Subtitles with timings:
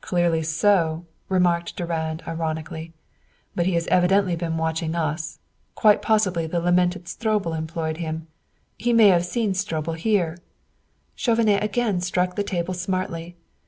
[0.00, 2.92] "Clearly so," remarked Durand ironically.
[3.54, 5.38] "But he has evidently been watching us.
[5.76, 8.26] Quite possibly the lamented Stroebel employed him.
[8.78, 10.38] He may have seen Stroebel here"
[11.14, 13.36] Chauvenet again struck the table smartly.